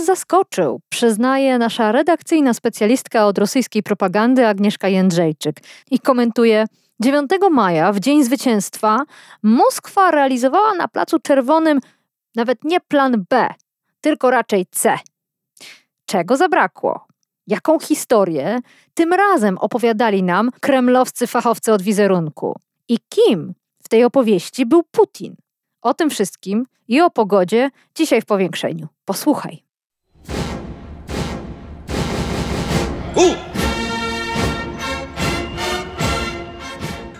[0.00, 5.56] Nas zaskoczył, przyznaje nasza redakcyjna specjalistka od rosyjskiej propagandy Agnieszka Jędrzejczyk
[5.90, 6.66] i komentuje:
[7.00, 8.98] 9 maja, w dzień zwycięstwa,
[9.42, 11.80] Moskwa realizowała na Placu Czerwonym
[12.34, 13.48] nawet nie plan B,
[14.00, 14.98] tylko raczej C.
[16.06, 17.06] Czego zabrakło?
[17.46, 18.58] Jaką historię
[18.94, 22.56] tym razem opowiadali nam kremlowscy fachowcy od wizerunku?
[22.88, 25.36] I kim w tej opowieści był Putin?
[25.82, 28.88] O tym wszystkim i o pogodzie dzisiaj w powiększeniu.
[29.04, 29.69] Posłuchaj.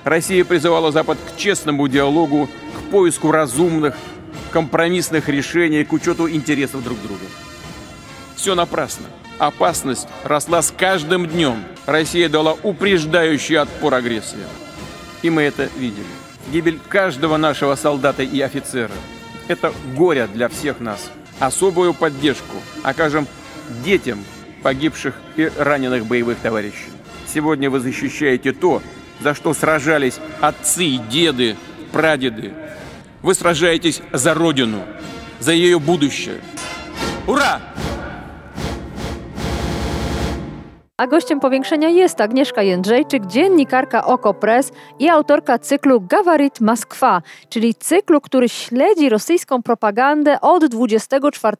[0.04, 3.96] Россия призывала Запад к честному диалогу, к поиску разумных,
[4.50, 7.26] компромиссных решений, к учету интересов друг друга.
[8.34, 9.06] Все напрасно.
[9.38, 11.62] Опасность росла с каждым днем.
[11.86, 14.38] Россия дала упреждающий отпор агрессии.
[15.22, 16.04] И мы это видели.
[16.50, 18.90] Гибель каждого нашего солдата и офицера–
[19.48, 21.10] это горе для всех нас.
[21.38, 23.28] Особую поддержку окажем
[23.84, 24.24] детям
[24.62, 26.90] погибших и раненых боевых товарищей.
[27.32, 28.82] Сегодня вы защищаете то,
[29.20, 31.56] за что сражались отцы, деды,
[31.92, 32.52] прадеды.
[33.22, 34.82] Вы сражаетесь за Родину,
[35.38, 36.40] за ее будущее.
[37.26, 37.60] Ура!
[41.00, 48.20] A gościem powiększenia jest Agnieszka Jędrzejczyk, dziennikarka Okopres i autorka cyklu Gawarit Moskwa, czyli cyklu,
[48.20, 51.56] który śledzi rosyjską propagandę od 24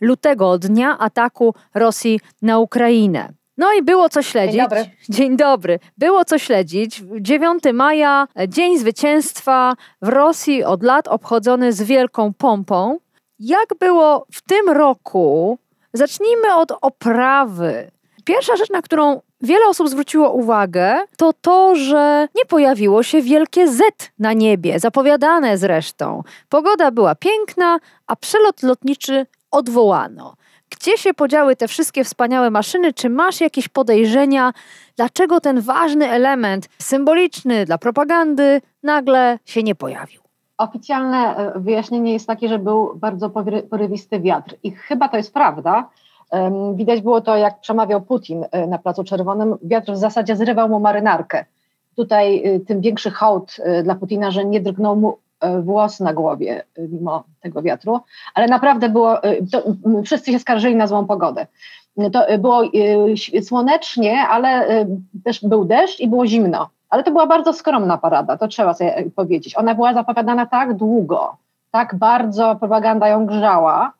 [0.00, 3.32] lutego, dnia ataku Rosji na Ukrainę.
[3.56, 4.54] No i było co śledzić.
[4.54, 4.90] Dzień dobry.
[5.08, 5.78] Dzień dobry.
[5.98, 7.02] Było co śledzić.
[7.20, 12.98] 9 maja, Dzień Zwycięstwa w Rosji od lat obchodzony z wielką pompą.
[13.38, 15.58] Jak było w tym roku?
[15.92, 17.90] Zacznijmy od oprawy.
[18.24, 23.68] Pierwsza rzecz, na którą wiele osób zwróciło uwagę, to to, że nie pojawiło się wielkie
[23.68, 23.82] Z
[24.18, 26.22] na niebie, zapowiadane zresztą.
[26.48, 30.34] Pogoda była piękna, a przelot lotniczy odwołano.
[30.70, 32.92] Gdzie się podziały te wszystkie wspaniałe maszyny?
[32.92, 34.52] Czy masz jakieś podejrzenia,
[34.96, 40.20] dlaczego ten ważny element symboliczny dla propagandy nagle się nie pojawił?
[40.58, 43.30] Oficjalne e, wyjaśnienie jest takie, że był bardzo
[43.70, 45.88] porywisty wiatr i chyba to jest prawda.
[46.74, 49.56] Widać było to, jak przemawiał Putin e, na Placu Czerwonym.
[49.62, 51.44] Wiatr w zasadzie zrywał mu marynarkę.
[51.96, 55.18] Tutaj e, tym większy hołd dla Putina, że nie drgnął mu
[55.62, 58.00] włos na głowie mimo tego wiatru,
[58.34, 59.18] ale naprawdę było,
[59.52, 59.62] to,
[60.04, 61.46] wszyscy się skarżyli na złą pogodę.
[62.12, 62.62] To było
[63.42, 64.66] słonecznie, ale
[65.24, 66.68] też był deszcz i było zimno.
[66.90, 69.58] Ale to była bardzo skromna parada, to trzeba sobie powiedzieć.
[69.58, 71.36] Ona była zapowiadana tak długo,
[71.70, 73.92] tak bardzo propaganda ją grzała,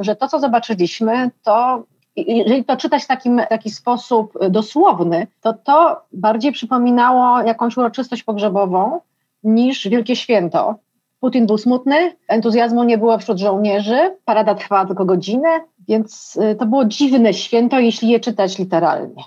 [0.00, 1.82] że to, co zobaczyliśmy, to
[2.16, 9.00] jeżeli to czytać w takim, taki sposób dosłowny, to to bardziej przypominało jakąś uroczystość pogrzebową
[9.42, 10.74] niż wielkie święto.
[11.20, 15.48] Putin był smutny, entuzjazmu nie było wśród żołnierzy, parada trwała tylko godzinę,
[15.88, 19.22] więc y, to było dziwne święto, jeśli je czytać literalnie.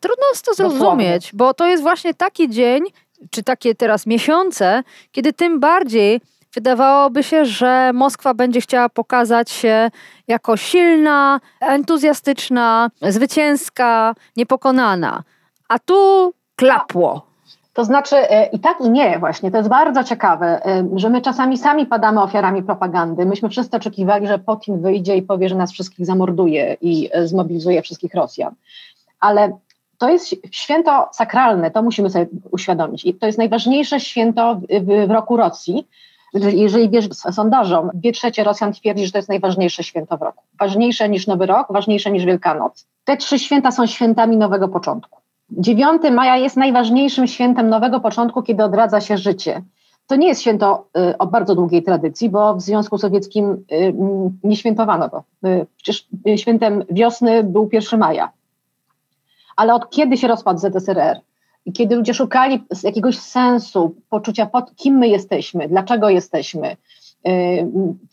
[0.00, 1.38] Trudno jest to zrozumieć, Dosłownie.
[1.38, 2.82] bo to jest właśnie taki dzień,
[3.30, 4.82] czy takie teraz miesiące,
[5.12, 6.20] kiedy tym bardziej
[6.58, 9.90] wydawałoby się, że Moskwa będzie chciała pokazać się
[10.28, 15.22] jako silna, entuzjastyczna, zwycięska, niepokonana.
[15.68, 17.26] A tu klapło.
[17.74, 21.20] To znaczy e, i tak i nie właśnie, to jest bardzo ciekawe, e, że my
[21.20, 23.26] czasami sami padamy ofiarami propagandy.
[23.26, 27.82] Myśmy wszyscy oczekiwali, że Putin wyjdzie i powie, że nas wszystkich zamorduje i e, zmobilizuje
[27.82, 28.54] wszystkich Rosjan.
[29.20, 29.58] Ale
[29.98, 33.04] to jest święto sakralne, to musimy sobie uświadomić.
[33.04, 35.86] I to jest najważniejsze święto w, w roku Rosji.
[36.34, 40.44] Jeżeli wierzyć sondażom, dwie trzecie Rosjan twierdzi, że to jest najważniejsze święto w roku.
[40.60, 42.86] Ważniejsze niż Nowy Rok, ważniejsze niż Wielkanoc.
[43.04, 45.20] Te trzy święta są świętami nowego początku.
[45.50, 49.62] 9 maja jest najważniejszym świętem nowego początku, kiedy odradza się życie.
[50.06, 53.94] To nie jest święto y, o bardzo długiej tradycji, bo w Związku Sowieckim y,
[54.44, 55.24] nie świętowano go.
[55.46, 58.30] Y, przecież świętem wiosny był 1 maja.
[59.56, 61.20] Ale od kiedy się rozpadł ZSRR?
[61.68, 66.76] I kiedy ludzie szukali jakiegoś sensu, poczucia, pod kim my jesteśmy, dlaczego jesteśmy,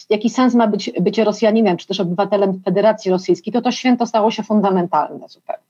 [0.09, 4.31] jaki sens ma być bycie Rosjaninem, czy też obywatelem Federacji Rosyjskiej, to to święto stało
[4.31, 5.63] się fundamentalne zupełnie.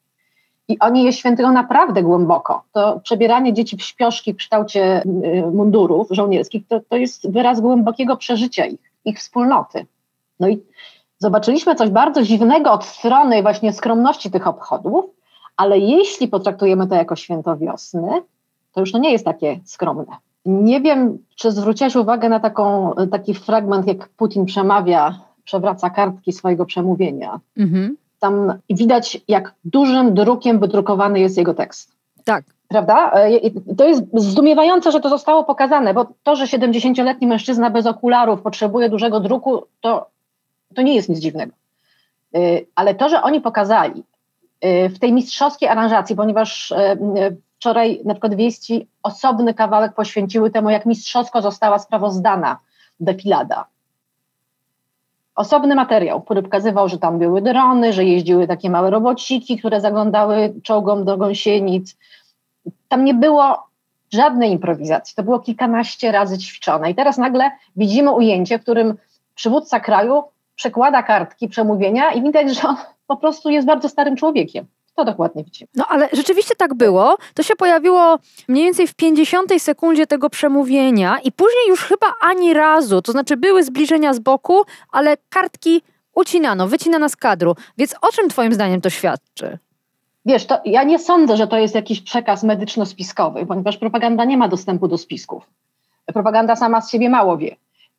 [0.68, 2.64] I oni je świętują naprawdę głęboko.
[2.72, 5.06] To przebieranie dzieci w śpioszki w kształcie y,
[5.54, 9.86] mundurów żołnierskich to, to jest wyraz głębokiego przeżycia ich, ich wspólnoty.
[10.40, 10.64] No i
[11.20, 15.06] zobaczyliśmy coś bardzo dziwnego od strony właśnie skromności tych obchodów,
[15.57, 18.10] ale jeśli potraktujemy to jako święto wiosny,
[18.74, 20.18] to już to nie jest takie skromne.
[20.46, 26.66] Nie wiem, czy zwróciłaś uwagę na taką, taki fragment, jak Putin przemawia, przewraca kartki swojego
[26.66, 27.40] przemówienia.
[27.57, 27.98] Mhm.
[28.19, 31.92] Tam widać, jak dużym drukiem wydrukowany jest jego tekst.
[32.24, 32.44] Tak.
[32.68, 33.12] Prawda?
[33.12, 33.40] E,
[33.78, 38.90] to jest zdumiewające, że to zostało pokazane, bo to, że 70-letni mężczyzna bez okularów potrzebuje
[38.90, 40.10] dużego druku, to,
[40.75, 41.54] to nie jest nic dziwnego.
[42.36, 42.40] E,
[42.75, 44.04] ale to, że oni pokazali
[44.90, 46.74] w tej mistrzowskiej aranżacji, ponieważ
[47.58, 52.58] wczoraj na przykład wieści osobny kawałek poświęciły temu, jak mistrzowsko została sprawozdana
[53.00, 53.66] defilada.
[55.36, 60.54] Osobny materiał, który pokazywał, że tam były drony, że jeździły takie małe robociki, które zaglądały
[60.64, 61.98] czołgom do gąsienic.
[62.88, 63.68] Tam nie było
[64.14, 66.92] żadnej improwizacji, to było kilkanaście razy ćwiczone.
[66.92, 68.98] I teraz nagle widzimy ujęcie, w którym
[69.36, 70.24] przywódca kraju
[70.56, 72.76] przekłada kartki przemówienia i widać, że on
[73.07, 74.66] po prostu jest bardzo starym człowiekiem.
[74.96, 75.68] To dokładnie widzimy.
[75.75, 77.18] No ale rzeczywiście tak było.
[77.34, 82.54] To się pojawiło mniej więcej w 50 sekundzie tego przemówienia i później już chyba ani
[82.54, 84.62] razu, to znaczy były zbliżenia z boku,
[84.92, 85.81] ale kartki
[86.16, 87.56] ucinano, wycinano z kadru.
[87.78, 89.58] Więc o czym twoim zdaniem to świadczy?
[90.25, 94.48] Wiesz, to ja nie sądzę, że to jest jakiś przekaz medyczno-spiskowy, ponieważ propaganda nie ma
[94.48, 95.50] dostępu do spisków.
[96.06, 97.56] Propaganda sama z siebie mało wie.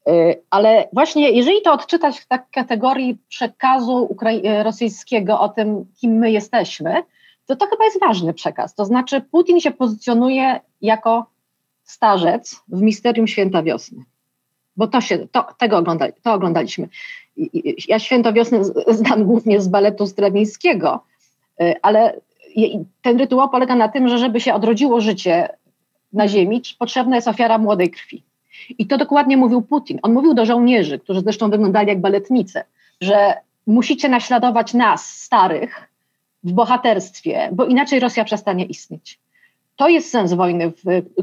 [0.08, 6.12] Y, ale właśnie jeżeli to odczytać w tak kategorii przekazu Ukrai- rosyjskiego o tym, kim
[6.12, 7.02] my jesteśmy,
[7.46, 8.74] to to chyba jest ważny przekaz.
[8.74, 11.26] To znaczy Putin się pozycjonuje jako
[11.84, 14.04] starzec w misterium święta wiosny.
[14.76, 16.88] Bo to się, to, tego oglądali, to oglądaliśmy.
[17.88, 18.60] Ja święto wiosny
[19.00, 21.04] znam głównie z baletu strawińskiego,
[21.62, 22.20] y, ale
[23.02, 25.48] ten rytuał polega na tym, że żeby się odrodziło życie
[26.12, 28.25] na ziemi, potrzebna jest ofiara młodej krwi.
[28.78, 29.98] I to dokładnie mówił Putin.
[30.02, 32.64] On mówił do żołnierzy, którzy zresztą wyglądali jak baletnice,
[33.00, 33.34] że
[33.66, 35.88] musicie naśladować nas, starych,
[36.44, 39.18] w bohaterstwie, bo inaczej Rosja przestanie istnieć.
[39.76, 40.72] To jest sens wojny,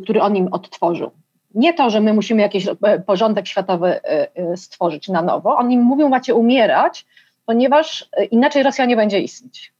[0.03, 1.11] który on im odtworzył.
[1.55, 5.57] Nie to, że my musimy jakiś e, porządek światowy e, e, stworzyć na nowo.
[5.57, 7.05] Oni mówią, macie umierać,
[7.45, 9.72] ponieważ inaczej Rosja nie będzie istnieć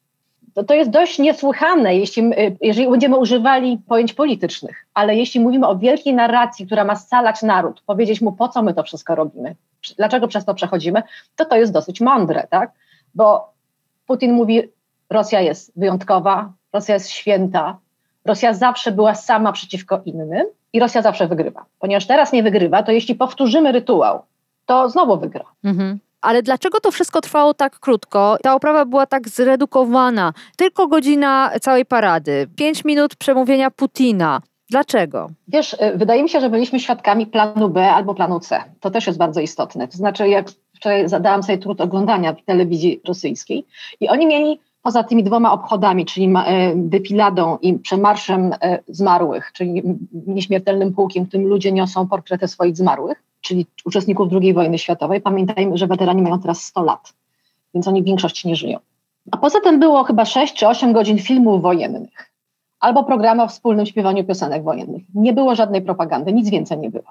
[0.54, 5.78] to, to jest dość niesłychane, jeśli, jeżeli będziemy używali pojęć politycznych, ale jeśli mówimy o
[5.78, 9.56] wielkiej narracji, która ma scalać naród, powiedzieć mu, po co my to wszystko robimy,
[9.98, 11.04] dlaczego przez to przechodzimy,
[11.36, 12.72] to to jest dosyć mądre, tak?
[13.16, 13.54] Bo
[14.08, 14.62] Putin mówi,
[15.10, 17.78] Rosja jest wyjątkowa, Rosja jest święta,
[18.26, 21.66] Rosja zawsze była sama przeciwko innym i Rosja zawsze wygrywa.
[21.80, 24.22] Ponieważ teraz nie wygrywa, to jeśli powtórzymy rytuał,
[24.66, 25.46] to znowu wygra.
[25.64, 26.00] Mhm.
[26.24, 28.38] Ale dlaczego to wszystko trwało tak krótko?
[28.44, 30.34] Ta oprawa była tak zredukowana.
[30.58, 34.42] Tylko godzina całej parady, pięć minut przemówienia Putina.
[34.70, 35.30] Dlaczego?
[35.48, 38.64] Wiesz, y, wydaje mi się, że byliśmy świadkami planu B albo planu C.
[38.80, 39.88] To też jest bardzo istotne.
[39.88, 43.66] To znaczy, jak wczoraj zadałam sobie trud oglądania telewizji rosyjskiej
[44.00, 46.32] i oni mieli poza tymi dwoma obchodami, czyli y,
[46.76, 49.84] defiladą i przemarszem y, zmarłych, czyli
[50.28, 55.22] nieśmiertelnym pułkiem, w którym ludzie niosą portrety swoich zmarłych, czyli uczestników II wojny światowej.
[55.22, 57.14] Pamiętajmy, że weterani mają teraz 100 lat,
[57.74, 58.80] więc oni w większości nie żyją.
[59.32, 62.34] A poza tym było chyba 6 czy 8 godzin filmów wojennych
[62.84, 65.04] albo programy o wspólnym śpiewaniu piosenek wojennych.
[65.16, 67.04] Nie było żadnej propagandy, nic więcej nie było.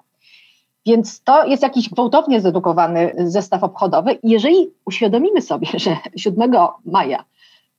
[0.87, 4.19] Więc to jest jakiś gwałtownie zedukowany zestaw obchodowy.
[4.23, 6.53] Jeżeli uświadomimy sobie, że 7
[6.85, 7.25] maja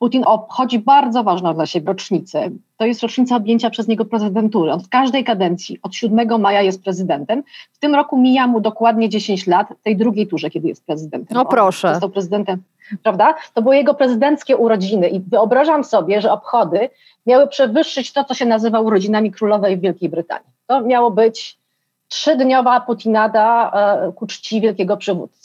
[0.04, 2.50] Putin obchodzi bardzo ważną dla siebie rocznicę.
[2.78, 4.72] To jest rocznica objęcia przez niego prezydentury.
[4.72, 7.44] On w każdej kadencji od 7 maja jest prezydentem.
[7.74, 11.38] W tym roku mija mu dokładnie 10 lat, tej drugiej turze, kiedy jest prezydentem.
[11.38, 11.88] No proszę.
[11.88, 12.64] On został prezydentem,
[13.04, 13.34] prawda?
[13.54, 16.90] To były jego prezydenckie urodziny i wyobrażam sobie, że obchody
[17.26, 20.50] miały przewyższyć to, co się nazywa urodzinami królowej w Wielkiej Brytanii.
[20.68, 21.58] To miało być
[22.08, 25.43] trzydniowa Putinada e, ku czci wielkiego przywódcy.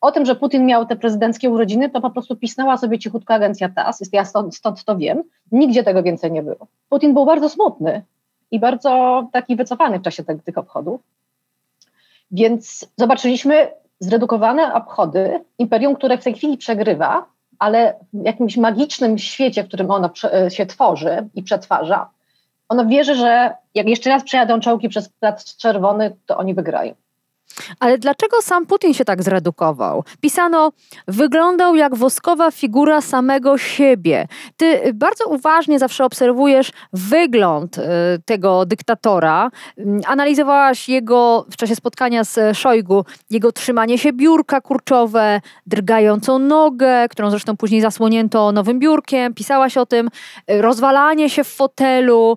[0.00, 3.68] O tym, że Putin miał te prezydenckie urodziny, to po prostu pisnęła sobie cichutko agencja
[3.68, 6.66] TAS, ja stąd, stąd to wiem, nigdzie tego więcej nie było.
[6.88, 8.02] Putin był bardzo smutny
[8.50, 11.00] i bardzo taki wycofany w czasie te, tych obchodów.
[12.30, 13.68] Więc zobaczyliśmy
[14.00, 17.26] zredukowane obchody imperium, które w tej chwili przegrywa,
[17.58, 20.10] ale w jakimś magicznym świecie, w którym ono
[20.48, 22.10] się tworzy i przetwarza,
[22.68, 26.94] ono wierzy, że jak jeszcze raz przejadą czołgi przez Plac Czerwony, to oni wygrają.
[27.80, 30.04] Ale dlaczego sam Putin się tak zredukował?
[30.20, 30.72] Pisano,
[31.08, 34.28] wyglądał jak woskowa figura samego siebie.
[34.56, 37.82] Ty bardzo uważnie zawsze obserwujesz wygląd y,
[38.24, 39.50] tego dyktatora.
[39.78, 47.08] Mm, analizowałaś jego w czasie spotkania z Szojgu, jego trzymanie się biurka kurczowe, drgającą nogę,
[47.08, 49.34] którą zresztą później zasłonięto nowym biurkiem.
[49.34, 50.08] Pisałaś o tym,
[50.50, 52.36] y, rozwalanie się w fotelu.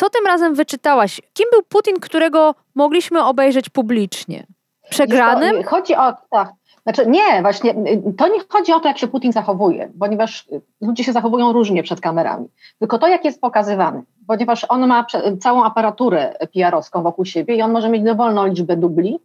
[0.00, 1.20] Co tym razem wyczytałaś?
[1.34, 4.46] Kim był Putin, którego mogliśmy obejrzeć publicznie?
[4.90, 5.62] Przegranym?
[5.62, 6.52] chodzi o, tak,
[6.82, 7.74] Znaczy nie, właśnie
[8.18, 10.48] to nie chodzi o to, jak się Putin zachowuje, ponieważ
[10.80, 15.06] ludzie się zachowują różnie przed kamerami, tylko to, jak jest pokazywany, ponieważ on ma
[15.40, 19.18] całą aparaturę PR-owską wokół siebie i on może mieć dowolną liczbę dubli,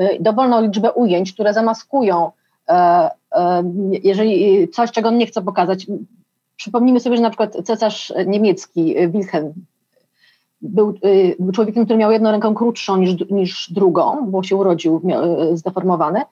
[0.00, 2.30] y, dowolną liczbę ujęć, które zamaskują,
[2.68, 3.62] e, e,
[4.02, 5.86] jeżeli coś, czego on nie chce pokazać.
[6.56, 9.52] Przypomnijmy sobie, że na przykład cesarz niemiecki Wilhelm
[10.62, 15.02] był, y, był człowiekiem, który miał jedną rękę krótszą niż, niż drugą, bo się urodził
[15.52, 16.22] y, zdeformowany.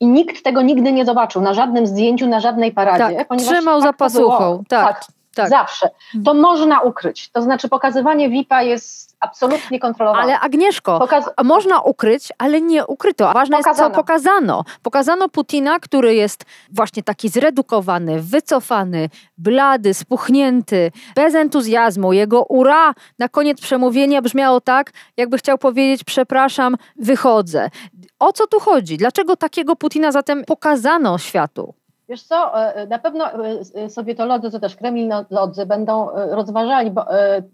[0.00, 3.24] I nikt tego nigdy nie zobaczył na żadnym zdjęciu, na żadnej paradzie.
[3.28, 4.64] Tak, trzymał tak za pasuchą.
[4.68, 5.88] Tak, tak, tak, zawsze.
[6.12, 6.40] To mhm.
[6.40, 7.30] można ukryć.
[7.30, 10.22] To znaczy pokazywanie VIP-a jest absolutnie kontrolowane.
[10.22, 11.24] Ale Agnieszko, Pokaz...
[11.44, 13.32] można ukryć, ale nie ukryto.
[13.32, 13.88] Ważne pokazano.
[13.88, 14.64] jest, co pokazano.
[14.82, 19.08] Pokazano Putina, który jest właśnie taki zredukowany, wycofany,
[19.38, 22.12] blady, spuchnięty, bez entuzjazmu.
[22.12, 27.70] Jego ura na koniec przemówienia brzmiało tak, jakby chciał powiedzieć przepraszam, wychodzę.
[28.18, 28.96] O co tu chodzi?
[28.96, 31.74] Dlaczego takiego Putina zatem pokazano światu?
[32.12, 33.30] Wiesz co, e, e, na pewno
[33.74, 37.06] e, sowietolodzy, czy też kremlolodzy będą rozważali, bo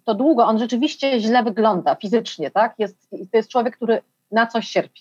[0.04, 2.74] to długo, on rzeczywiście źle wygląda fizycznie, tak?
[2.78, 5.00] Jest, to jest człowiek, który na coś cierpi.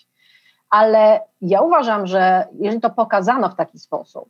[0.70, 4.28] Ale ja uważam, że jeżeli to pokazano w taki sposób,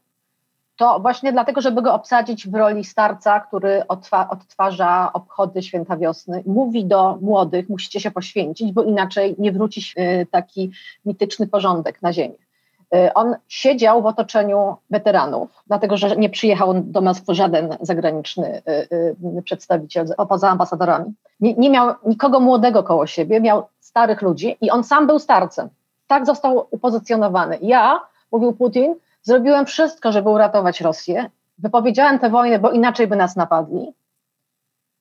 [0.76, 3.82] to właśnie dlatego, żeby go obsadzić w roli starca, który
[4.28, 9.94] odtwarza obchody święta wiosny, mówi do młodych, musicie się poświęcić, bo inaczej nie wróci
[10.30, 10.70] taki
[11.04, 12.47] mityczny porządek na ziemię.
[12.94, 18.96] Y, on siedział w otoczeniu weteranów, dlatego że nie przyjechał do Moskwy żaden zagraniczny y,
[19.38, 21.14] y, przedstawiciel poza ambasadorami.
[21.40, 25.68] Nie, nie miał nikogo młodego koło siebie, miał starych ludzi i on sam był starcem.
[26.06, 27.58] Tak został upozycjonowany.
[27.62, 28.00] Ja,
[28.32, 31.30] mówił Putin, zrobiłem wszystko, żeby uratować Rosję.
[31.58, 33.92] Wypowiedziałem tę wojnę, bo inaczej by nas napadli,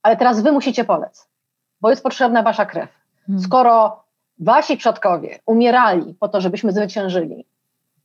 [0.03, 1.27] ale teraz wy musicie polec,
[1.81, 2.89] bo jest potrzebna wasza krew.
[3.27, 3.43] Hmm.
[3.43, 4.03] Skoro
[4.39, 7.45] wasi przodkowie umierali po to, żebyśmy zwyciężyli,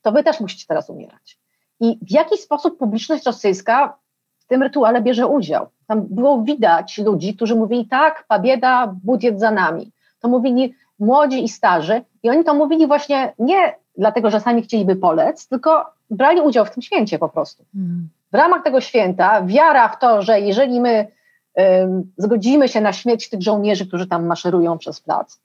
[0.03, 1.39] to wy też musicie teraz umierać.
[1.81, 3.97] I w jaki sposób publiczność rosyjska
[4.39, 5.67] w tym rytuale bierze udział?
[5.87, 9.93] Tam było widać ludzi, którzy mówili tak, pabieda, budiet za nami.
[10.21, 14.97] To mówili młodzi i starzy i oni to mówili właśnie nie dlatego, że sami chcieliby
[14.97, 17.65] polec, tylko brali udział w tym święcie po prostu.
[17.73, 18.09] Hmm.
[18.33, 21.07] W ramach tego święta wiara w to, że jeżeli my
[21.55, 25.41] um, zgodzimy się na śmierć tych żołnierzy, którzy tam maszerują przez plac,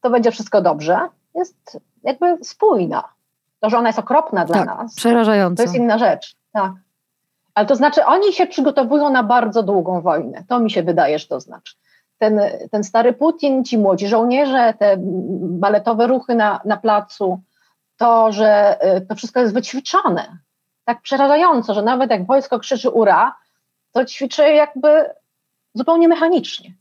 [0.00, 0.98] to będzie wszystko dobrze,
[1.34, 3.15] jest jakby spójna.
[3.60, 5.56] To, że ona jest okropna dla tak, nas, przerażająca.
[5.56, 6.36] to jest inna rzecz.
[6.52, 6.72] Tak.
[7.54, 10.44] Ale to znaczy, oni się przygotowują na bardzo długą wojnę.
[10.48, 11.74] To mi się wydaje, że to znaczy.
[12.18, 14.96] Ten, ten stary Putin, ci młodzi żołnierze, te
[15.40, 17.40] baletowe ruchy na, na placu,
[17.96, 20.38] to, że y, to wszystko jest wyćwiczone.
[20.84, 23.36] Tak przerażająco, że nawet jak wojsko krzyczy ura,
[23.92, 25.04] to ćwiczy jakby
[25.74, 26.74] zupełnie mechanicznie.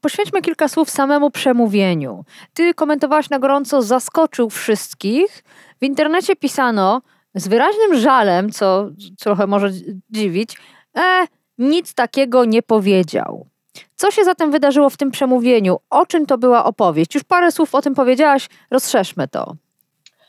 [0.00, 2.24] Poświęćmy kilka słów samemu przemówieniu.
[2.54, 5.44] Ty komentowałaś na gorąco, zaskoczył wszystkich.
[5.80, 7.02] W internecie pisano
[7.34, 9.70] z wyraźnym żalem, co trochę może
[10.10, 10.56] dziwić,
[10.96, 11.26] e,
[11.58, 13.46] nic takiego nie powiedział.
[13.94, 15.76] Co się zatem wydarzyło w tym przemówieniu?
[15.90, 17.14] O czym to była opowieść?
[17.14, 19.54] Już parę słów o tym powiedziałaś, rozszerzmy to.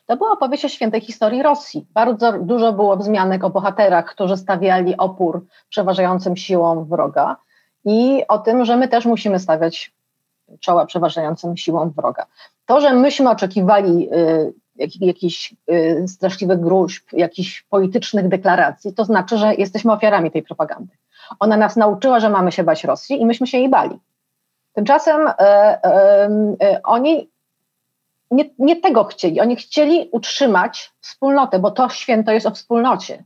[0.05, 1.85] To była opowieść o świętej historii Rosji.
[1.93, 7.35] Bardzo dużo było wzmianek o bohaterach, którzy stawiali opór przeważającym siłom wroga
[7.85, 9.93] i o tym, że my też musimy stawiać
[10.59, 12.25] czoła przeważającym siłom wroga.
[12.65, 19.37] To, że myśmy oczekiwali y, jak, jakichś y, straszliwych gruźb, jakichś politycznych deklaracji, to znaczy,
[19.37, 20.93] że jesteśmy ofiarami tej propagandy.
[21.39, 23.99] Ona nas nauczyła, że mamy się bać Rosji i myśmy się jej bali.
[24.73, 26.29] Tymczasem e, e,
[26.61, 27.29] e, oni
[28.31, 29.41] nie, nie, tego chcieli.
[29.41, 33.23] Oni chcieli utrzymać wspólnotę, bo to święto jest o wspólnocie,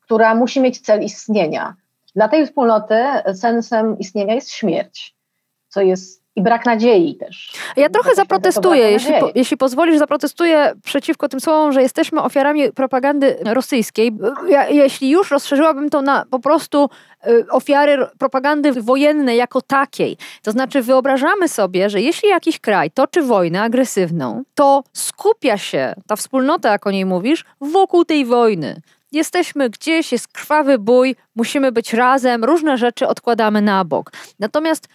[0.00, 1.74] która musi mieć cel istnienia.
[2.14, 3.04] Dla tej wspólnoty
[3.34, 5.16] sensem istnienia jest śmierć,
[5.68, 7.52] co jest i brak nadziei też.
[7.76, 13.36] Ja trochę zaprotestuję, jeśli, po, jeśli pozwolisz, zaprotestuję przeciwko tym słowom, że jesteśmy ofiarami propagandy
[13.44, 14.12] rosyjskiej.
[14.48, 16.90] Ja, jeśli już rozszerzyłabym to na po prostu
[17.26, 20.16] y, ofiary propagandy wojennej jako takiej.
[20.42, 26.16] To znaczy wyobrażamy sobie, że jeśli jakiś kraj toczy wojnę agresywną, to skupia się ta
[26.16, 28.80] wspólnota, jak o niej mówisz, wokół tej wojny.
[29.12, 34.12] Jesteśmy gdzieś, jest krwawy bój, musimy być razem, różne rzeczy odkładamy na bok.
[34.38, 34.88] Natomiast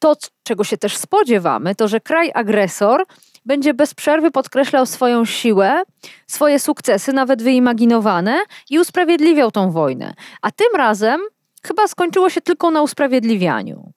[0.00, 3.06] to, czego się też spodziewamy, to że kraj agresor
[3.46, 5.82] będzie bez przerwy podkreślał swoją siłę,
[6.26, 8.38] swoje sukcesy, nawet wyimaginowane,
[8.70, 10.14] i usprawiedliwiał tą wojnę.
[10.42, 11.20] A tym razem
[11.62, 13.92] chyba skończyło się tylko na usprawiedliwianiu.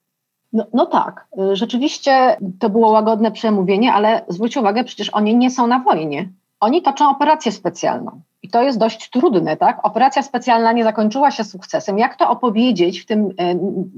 [0.53, 5.67] No, no, tak, rzeczywiście to było łagodne przemówienie, ale zwróć uwagę, przecież oni nie są
[5.67, 6.29] na wojnie.
[6.59, 8.21] Oni toczą operację specjalną.
[8.43, 9.79] I to jest dość trudne, tak?
[9.83, 11.97] Operacja specjalna nie zakończyła się sukcesem.
[11.97, 13.55] Jak to opowiedzieć w tym, e,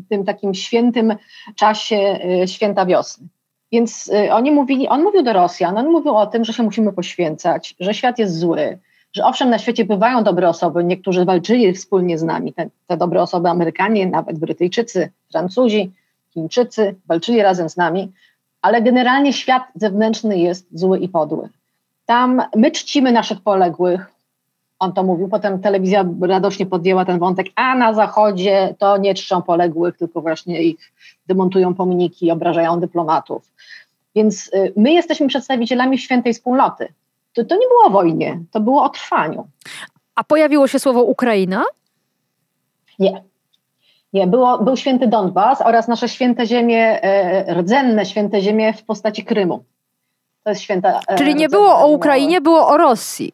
[0.10, 1.16] tym takim świętym
[1.56, 3.28] czasie e, święta wiosny?
[3.72, 6.94] Więc e, oni mówili, on mówił do Rosjan, on mówił o tym, że się musimy
[6.94, 8.80] poświęcać, że świat jest zły,
[9.14, 13.22] że owszem, na świecie bywają dobre osoby, niektórzy walczyli wspólnie z nami, te, te dobre
[13.22, 15.92] osoby Amerykanie, nawet Brytyjczycy, Francuzi,
[16.34, 18.12] Chińczycy walczyli razem z nami,
[18.62, 21.50] ale generalnie świat zewnętrzny jest zły i podły.
[22.06, 24.15] Tam my czcimy naszych poległych,
[24.80, 29.42] on to mówił, potem telewizja radośnie podjęła ten wątek, a na zachodzie to nie czczą
[29.42, 30.92] poległych, tylko właśnie ich
[31.28, 33.52] demontują pomniki, obrażają dyplomatów.
[34.16, 36.88] Więc y, my jesteśmy przedstawicielami świętej wspólnoty.
[37.34, 39.48] To, to nie było o wojnie, to było o trwaniu.
[40.16, 41.64] A pojawiło się słowo Ukraina?
[43.00, 43.24] Nie.
[44.14, 49.26] Nie, było, był święty Donbas oraz nasze święte ziemie, e, rdzenne święte ziemie w postaci
[49.26, 49.64] Krymu.
[50.44, 51.00] To jest święta.
[51.08, 53.32] E, Czyli nie było o Ukrainie, było o Rosji.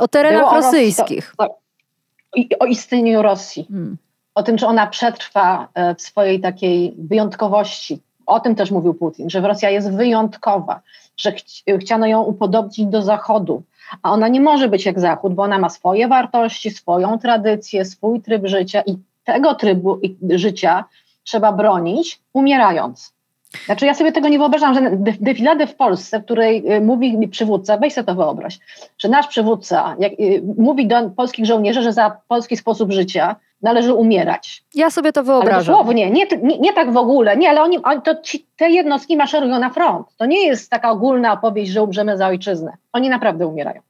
[0.00, 1.34] O terenach było rosyjskich.
[1.38, 3.66] O, Rosji, to, to, o istnieniu Rosji.
[3.68, 3.96] Hmm.
[4.34, 8.00] O tym, czy ona przetrwa e, w swojej takiej wyjątkowości.
[8.26, 10.80] O tym też mówił Putin, że Rosja jest wyjątkowa,
[11.16, 13.62] że chci, chciano ją upodobnić do Zachodu,
[14.02, 18.20] a ona nie może być jak Zachód, bo ona ma swoje wartości, swoją tradycję, swój
[18.20, 20.84] tryb życia i tego trybu życia
[21.24, 23.12] trzeba bronić, umierając.
[23.66, 24.80] Znaczy ja sobie tego nie wyobrażam, że
[25.20, 28.58] defiladę w Polsce, w której y, mówi mi przywódca, weź sobie to wyobraź,
[28.98, 33.94] że nasz przywódca jak, y, mówi do polskich żołnierzy, że za polski sposób życia należy
[33.94, 34.64] umierać.
[34.74, 35.54] Ja sobie to wyobrażam.
[35.54, 39.16] Ale dosłownie, nie, nie, nie tak w ogóle, nie, ale oni, to ci, te jednostki
[39.16, 40.06] maszerują na front.
[40.16, 42.72] To nie jest taka ogólna opowieść, że umrzemy za ojczyznę.
[42.92, 43.80] Oni naprawdę umierają.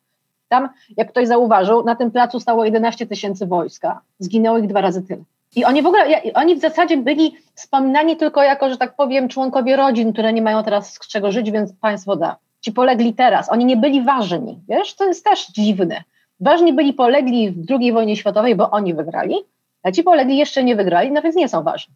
[0.48, 4.00] Tam, jak ktoś zauważył, na tym placu stało 11 tysięcy wojska.
[4.18, 5.22] Zginęło ich dwa razy tyle.
[5.56, 9.76] I oni w ogóle, oni w zasadzie byli wspominani tylko jako, że tak powiem, członkowie
[9.76, 12.36] rodzin, które nie mają teraz z czego żyć, więc państwo da.
[12.60, 13.50] Ci polegli teraz.
[13.50, 14.60] Oni nie byli ważni.
[14.68, 16.02] Wiesz, to jest też dziwne.
[16.40, 19.36] Ważni byli polegli w II wojnie światowej, bo oni wygrali,
[19.82, 21.94] a ci polegli jeszcze nie wygrali, no więc nie są ważni.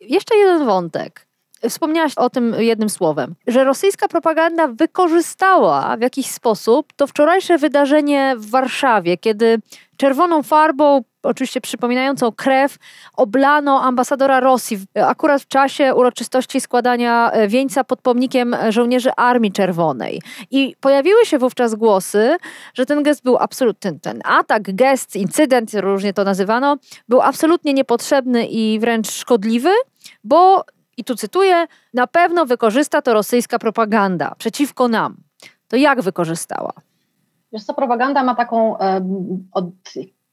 [0.00, 1.26] Jeszcze jeden wątek.
[1.68, 8.34] Wspomniałaś o tym jednym słowem, że rosyjska propaganda wykorzystała w jakiś sposób to wczorajsze wydarzenie
[8.38, 9.58] w Warszawie, kiedy
[9.96, 12.76] czerwoną farbą, oczywiście przypominającą krew,
[13.16, 20.22] oblano ambasadora Rosji, akurat w czasie uroczystości składania e, wieńca pod pomnikiem żołnierzy Armii Czerwonej.
[20.50, 22.36] I pojawiły się wówczas głosy,
[22.74, 26.76] że ten gest był absolutny, ten, ten atak, gest, incydent, różnie to nazywano,
[27.08, 29.70] był absolutnie niepotrzebny i wręcz szkodliwy,
[30.24, 30.64] bo
[30.96, 35.16] i tu cytuję, na pewno wykorzysta to rosyjska propaganda przeciwko nam.
[35.68, 36.72] To jak wykorzystała?
[37.52, 38.76] Wiesz co, propaganda ma taką
[39.52, 39.64] od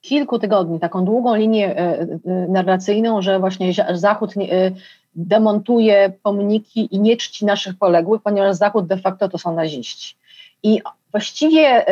[0.01, 2.07] kilku tygodni, taką długą linię e, e,
[2.49, 4.71] narracyjną, że właśnie Zachód e,
[5.15, 10.15] demontuje pomniki i nie czci naszych poległych, ponieważ Zachód de facto to są naziści.
[10.63, 11.85] I właściwie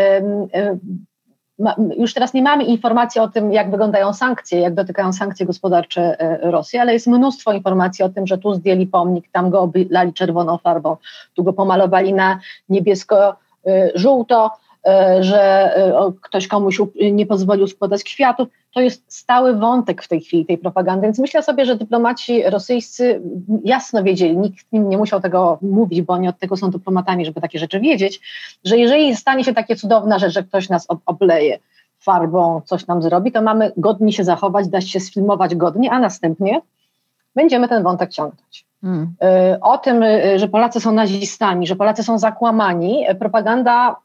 [1.97, 6.51] już teraz nie mamy informacji o tym, jak wyglądają sankcje, jak dotykają sankcje gospodarcze e,
[6.51, 10.57] Rosji, ale jest mnóstwo informacji o tym, że tu zdjęli pomnik, tam go oblali czerwoną
[10.57, 10.97] farbą,
[11.33, 12.39] tu go pomalowali na
[12.69, 14.66] niebiesko-żółto, e,
[15.19, 18.47] że e, ktoś komuś nie pozwolił składać kwiatów.
[18.73, 23.21] To jest stały wątek w tej chwili tej propagandy, więc myślę sobie, że dyplomaci rosyjscy
[23.63, 27.41] jasno wiedzieli, nikt im nie musiał tego mówić, bo oni od tego są dyplomatami, żeby
[27.41, 28.21] takie rzeczy wiedzieć,
[28.65, 31.59] że jeżeli stanie się takie cudowna rzecz, że ktoś nas obleje
[31.99, 36.61] farbą, coś nam zrobi, to mamy godnie się zachować, dać się sfilmować godnie, a następnie
[37.35, 38.65] będziemy ten wątek ciągnąć.
[38.81, 39.13] Hmm.
[39.53, 40.03] Y, o tym,
[40.35, 43.95] że Polacy są nazistami, że Polacy są zakłamani, propaganda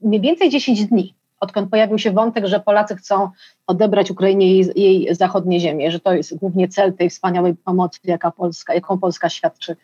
[0.00, 3.30] mniej więcej 10 dni odkąd pojawił się wątek, że Polacy chcą
[3.66, 8.30] odebrać Ukrainie jej, jej zachodnie ziemię, że to jest głównie cel tej wspaniałej pomocy, jaka
[8.30, 9.76] Polska, jaką Polska świadczy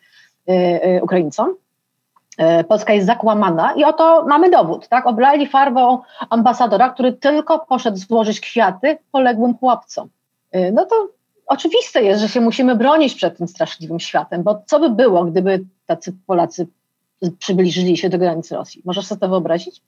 [0.49, 1.55] y, y, Ukraińcom.
[2.59, 5.07] Y, Polska jest zakłamana i oto mamy dowód, tak?
[5.07, 10.09] Oblali farbą ambasadora, który tylko poszedł złożyć kwiaty poległym chłopcom.
[10.73, 11.09] No to
[11.47, 15.65] oczywiste jest, że się musimy bronić przed tym straszliwym światem, bo co by było, gdyby
[15.85, 16.67] tacy Polacy
[17.39, 18.81] przybliżyli się do granicy Rosji?
[18.85, 19.81] Możesz sobie to wyobrazić?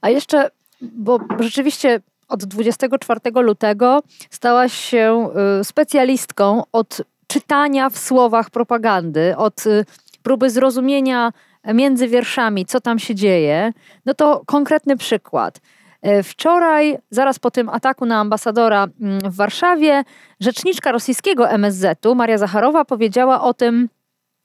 [0.00, 5.28] A jeszcze, bo rzeczywiście od 24 lutego stałaś się
[5.60, 9.84] y, specjalistką od czytania w słowach propagandy, od y,
[10.22, 11.32] próby zrozumienia
[11.74, 13.72] między wierszami, co tam się dzieje.
[14.06, 15.60] No to konkretny przykład.
[16.06, 20.04] Y, wczoraj, zaraz po tym ataku na ambasadora mm, w Warszawie,
[20.40, 23.88] rzeczniczka rosyjskiego MSZ-u, Maria Zacharowa, powiedziała o tym,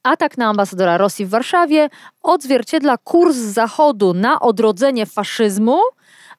[0.06, 1.90] Atak na ambasadora Rosji w Warszawie
[2.24, 5.82] odzwierciedla kurs Zachodu na odrodzenie faszyzmu.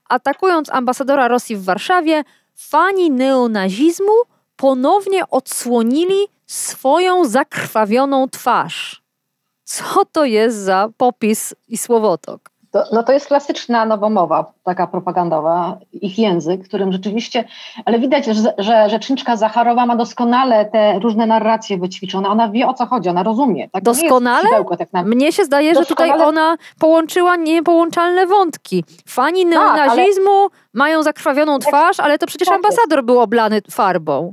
[0.08, 2.24] Atakując ambasadora Rosji w Warszawie,
[2.54, 4.12] fani neonazizmu
[4.56, 9.02] ponownie odsłonili swoją zakrwawioną twarz.
[9.64, 12.50] Co to jest za popis i słowotok?
[12.76, 17.44] To, no to jest klasyczna nowomowa, taka propagandowa, ich język, którym rzeczywiście,
[17.84, 22.74] ale widać, że, że rzeczniczka Zacharowa ma doskonale te różne narracje wyćwiczone, ona wie o
[22.74, 23.68] co chodzi, ona rozumie.
[23.68, 23.84] Tak?
[23.84, 24.48] Doskonale?
[24.78, 25.02] tak na...
[25.02, 26.08] Mnie się zdaje, doskonale...
[26.08, 28.84] że tutaj ona połączyła niepołączalne wątki.
[29.06, 30.48] Fani tak, neonazizmu ale...
[30.72, 34.32] mają zakrwawioną twarz, ale to przecież tak ambasador był oblany farbą.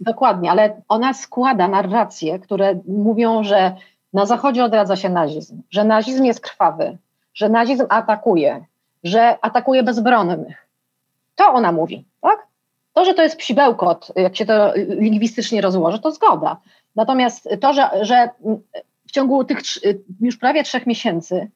[0.00, 3.76] Dokładnie, ale ona składa narracje, które mówią, że
[4.12, 6.98] na Zachodzie odradza się nazizm, że nazizm jest krwawy,
[7.34, 8.64] że nazizm atakuje,
[9.04, 10.66] że atakuje bezbronnych.
[11.34, 12.46] To ona mówi, tak?
[12.92, 16.56] To, że to jest psibełkot, jak się to lingwistycznie rozłoży, to zgoda.
[16.96, 18.30] Natomiast to, że, że
[19.06, 19.58] w ciągu tych
[20.20, 21.50] już prawie trzech miesięcy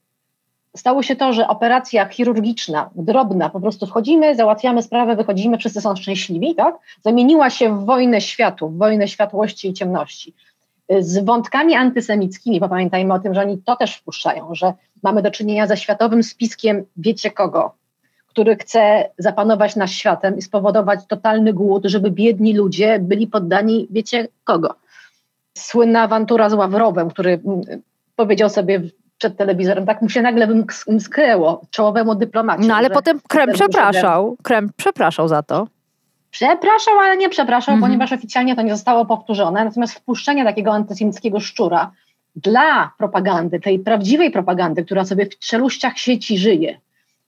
[0.77, 5.97] stało się to, że operacja chirurgiczna, drobna, po prostu wchodzimy, załatwiamy sprawę, wychodzimy, wszyscy są
[5.97, 6.79] szczęśliwi, tak?
[7.03, 10.35] Zamieniła się w wojnę światów, w wojnę światłości i ciemności
[11.01, 15.31] z wątkami antysemickimi, bo pamiętajmy o tym, że oni to też wpuszczają, że mamy do
[15.31, 17.75] czynienia ze światowym spiskiem wiecie kogo,
[18.27, 24.29] który chce zapanować nad światem i spowodować totalny głód, żeby biedni ludzie byli poddani wiecie
[24.45, 24.75] kogo.
[25.55, 27.61] Słynna awantura z Ławrowem, który mm,
[28.17, 28.83] powiedział sobie
[29.19, 30.49] przed telewizorem, tak mu się nagle
[31.01, 32.69] skryło czołowemu dyplomacie.
[32.69, 35.67] No ale potem Krem przepraszał, Krem przepraszał za to.
[36.31, 37.91] Przepraszał, ale nie przepraszał, mhm.
[37.91, 39.65] ponieważ oficjalnie to nie zostało powtórzone.
[39.65, 41.91] Natomiast wpuszczenie takiego antysemickiego szczura
[42.43, 46.81] dla propagandy, tej prawdziwej propagandy, która sobie w czeluściach sieci żyje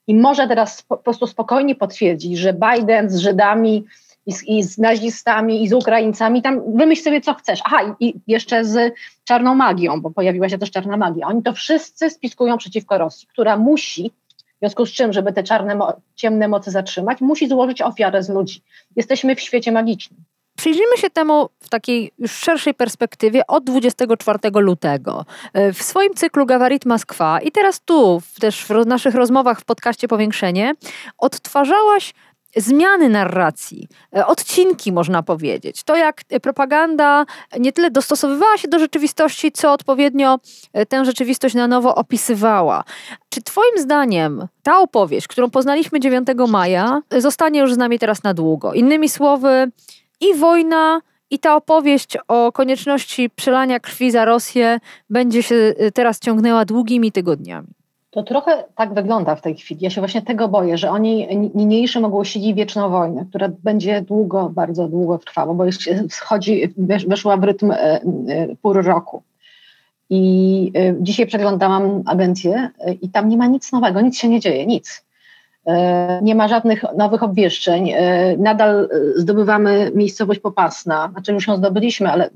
[0.07, 3.85] i może teraz po prostu spokojnie potwierdzić, że Biden z Żydami
[4.25, 7.59] i z, i z nazistami i z Ukraińcami, tam wymyśl sobie co chcesz.
[7.65, 8.93] Aha, i, i jeszcze z
[9.23, 11.27] czarną magią, bo pojawiła się też czarna magia.
[11.27, 14.11] Oni to wszyscy spiskują przeciwko Rosji, która musi
[14.55, 15.79] w związku z czym, żeby te czarne,
[16.15, 18.61] ciemne moce zatrzymać, musi złożyć ofiarę z ludzi.
[18.95, 20.23] Jesteśmy w świecie magicznym.
[20.61, 25.25] Przyjrzyjmy się temu w takiej już szerszej perspektywie od 24 lutego.
[25.53, 30.07] E, w swoim cyklu Gawarit Moskwa i teraz tu, też w naszych rozmowach w podcaście
[30.07, 30.73] Powiększenie,
[31.17, 32.13] odtwarzałaś
[32.55, 35.83] zmiany narracji, e, odcinki można powiedzieć.
[35.83, 37.25] To jak propaganda
[37.59, 40.39] nie tyle dostosowywała się do rzeczywistości, co odpowiednio
[40.73, 42.83] e, tę rzeczywistość na nowo opisywała.
[43.29, 48.33] Czy Twoim zdaniem ta opowieść, którą poznaliśmy 9 maja, zostanie już z nami teraz na
[48.33, 48.73] długo?
[48.73, 49.71] Innymi słowy,
[50.21, 54.79] i wojna, i ta opowieść o konieczności przelania krwi za Rosję
[55.09, 57.67] będzie się e, teraz ciągnęła długimi tygodniami.
[58.11, 59.83] To trochę tak wygląda w tej chwili.
[59.83, 64.87] Ja się właśnie tego boję, że oni niniejszym ogłosili wieczną wojnę, która będzie długo, bardzo
[64.87, 65.77] długo trwała, bo już
[66.09, 66.73] schodzi,
[67.07, 68.01] weszła w rytm e, e,
[68.61, 69.23] pór roku.
[70.09, 72.69] I e, dzisiaj przeglądałam agencję
[73.01, 75.05] i tam nie ma nic nowego, nic się nie dzieje, nic.
[76.21, 77.93] Nie ma żadnych nowych obwieszczeń.
[78.37, 82.29] Nadal zdobywamy miejscowość Popasna, znaczy już ją zdobyliśmy, ale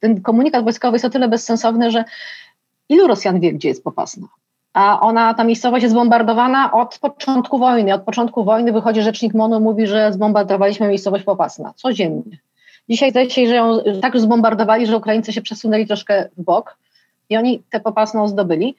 [0.00, 2.04] ten komunikat wojskowy jest o tyle bezsensowny, że
[2.88, 4.26] ilu Rosjan wie, gdzie jest Popasna?
[4.74, 7.94] a ona, ta miejscowość jest zbombardowana od początku wojny.
[7.94, 12.38] Od początku wojny wychodzi rzecznik MONU, mówi, że zbombardowaliśmy miejscowość Popasna, codziennie.
[12.88, 16.76] Dzisiaj zdaje się, że ją tak zbombardowali, że Ukraińcy się przesunęli troszkę w bok
[17.30, 18.76] i oni tę Popasną zdobyli.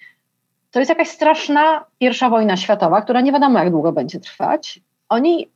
[0.76, 4.80] To jest jakaś straszna pierwsza wojna światowa, która nie wiadomo jak długo będzie trwać.
[5.10, 5.50] Oni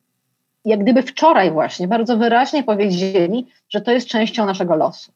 [0.66, 5.12] jak gdyby wczoraj właśnie bardzo wyraźnie powiedzieli, że to jest częścią naszego losu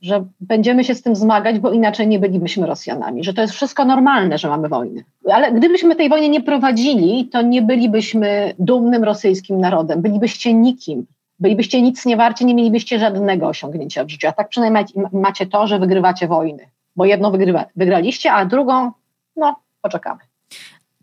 [0.00, 3.84] że będziemy się z tym zmagać, bo inaczej nie bylibyśmy Rosjanami, że to jest wszystko
[3.84, 5.02] normalne, że mamy wojnę.
[5.32, 11.06] Ale gdybyśmy tej wojny nie prowadzili, to nie bylibyśmy dumnym rosyjskim narodem, bylibyście nikim.
[11.38, 14.28] Bylibyście nic nie warci, nie mielibyście żadnego osiągnięcia w życiu.
[14.28, 16.68] A tak przynajmniej macie to, że wygrywacie wojny.
[16.96, 18.92] Bo jedną wygrywa, wygraliście, a drugą,
[19.36, 20.20] no, poczekamy.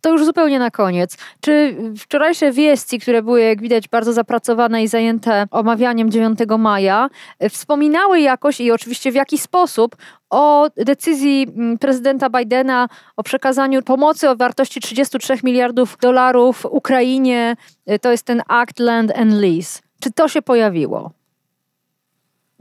[0.03, 1.17] To już zupełnie na koniec.
[1.41, 7.09] Czy wczorajsze wieści, które były, jak widać, bardzo zapracowane i zajęte omawianiem 9 maja,
[7.49, 9.95] wspominały jakoś i oczywiście w jaki sposób
[10.29, 17.55] o decyzji mm, prezydenta Bidena o przekazaniu pomocy o wartości 33 miliardów dolarów Ukrainie?
[18.01, 19.81] To jest ten Act Land and Lease.
[19.99, 21.11] Czy to się pojawiło?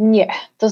[0.03, 0.27] Nie,
[0.59, 0.69] to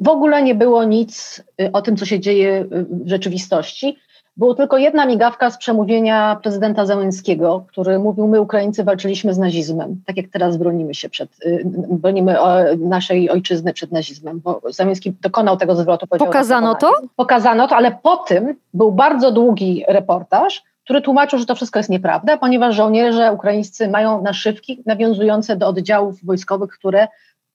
[0.00, 3.98] w ogóle nie było nic y, o tym, co się dzieje w rzeczywistości.
[4.36, 10.02] Było tylko jedna migawka z przemówienia prezydenta Zełenskiego, który mówił, my Ukraińcy walczyliśmy z nazizmem,
[10.06, 12.36] tak jak teraz bronimy się przed, y, bronimy
[12.78, 16.06] naszej ojczyzny przed nazizmem, bo Zełenski dokonał tego zwrotu.
[16.06, 16.92] Pokazano to?
[17.16, 21.90] Pokazano to, ale po tym był bardzo długi reportaż, który tłumaczył, że to wszystko jest
[21.90, 27.08] nieprawda, ponieważ żołnierze ukraińscy mają naszywki nawiązujące do oddziałów wojskowych, które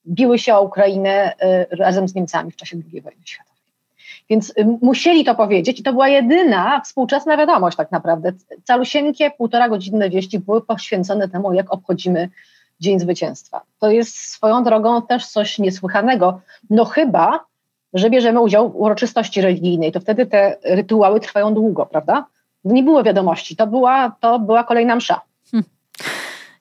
[0.07, 1.33] biły się o Ukrainę
[1.71, 3.57] y, razem z Niemcami w czasie II wojny światowej.
[4.29, 8.31] Więc y, musieli to powiedzieć i to była jedyna współczesna wiadomość tak naprawdę.
[8.63, 12.29] Calusieńkie, półtora godzinne wieści były poświęcone temu, jak obchodzimy
[12.79, 13.61] Dzień Zwycięstwa.
[13.79, 17.39] To jest swoją drogą też coś niesłychanego, no chyba,
[17.93, 22.25] że bierzemy udział w uroczystości religijnej, to wtedy te rytuały trwają długo, prawda?
[22.63, 25.21] Nie było wiadomości, to była, to była kolejna msza.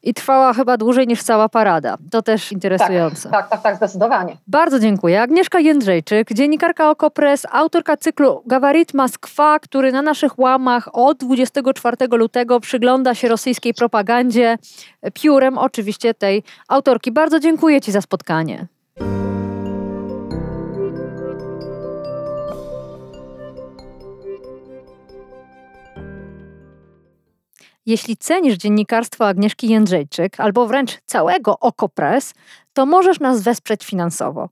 [0.06, 1.96] I trwała chyba dłużej niż cała parada.
[2.10, 3.30] To też interesujące.
[3.30, 4.36] Tak, tak, tak, zdecydowanie.
[4.46, 5.22] Bardzo dziękuję.
[5.22, 12.60] Agnieszka Jędrzejczyk, dziennikarka Okopres, autorka cyklu Gawarit Moskwa, który na naszych łamach od 24 lutego
[12.60, 14.58] przygląda się rosyjskiej propagandzie
[15.14, 17.12] piórem oczywiście tej autorki.
[17.12, 18.66] Bardzo dziękuję Ci za spotkanie.
[27.86, 32.34] Jeśli cenisz dziennikarstwo Agnieszki Jędrzejczyk albo wręcz całego Okopres,
[32.72, 34.48] to możesz nas wesprzeć finansowo.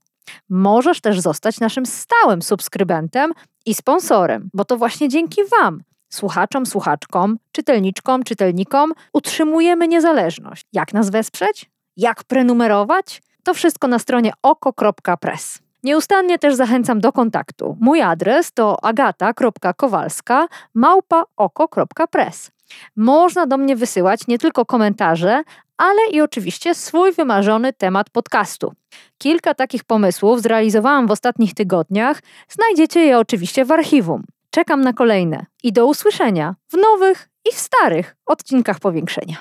[0.49, 3.31] Możesz też zostać naszym stałym subskrybentem
[3.65, 10.65] i sponsorem, bo to właśnie dzięki Wam, słuchaczom, słuchaczkom, czytelniczkom, czytelnikom, utrzymujemy niezależność.
[10.73, 11.69] Jak nas wesprzeć?
[11.97, 13.21] Jak prenumerować?
[13.43, 15.59] To wszystko na stronie oko.press.
[15.83, 17.77] Nieustannie też zachęcam do kontaktu.
[17.79, 22.54] Mój adres to agata.kowalska małpa oko.press.
[22.95, 25.43] Można do mnie wysyłać nie tylko komentarze,
[25.77, 28.73] ale i oczywiście swój wymarzony temat podcastu.
[29.17, 32.21] Kilka takich pomysłów zrealizowałam w ostatnich tygodniach.
[32.49, 34.23] Znajdziecie je oczywiście w archiwum.
[34.49, 39.37] Czekam na kolejne i do usłyszenia w nowych i w starych odcinkach powiększenia.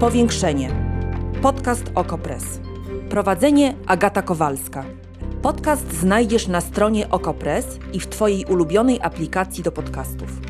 [0.00, 0.70] Powiększenie.
[1.42, 2.60] Podcast Okopres.
[3.10, 4.84] Prowadzenie Agata Kowalska.
[5.42, 10.49] Podcast znajdziesz na stronie Okopres i w Twojej ulubionej aplikacji do podcastów.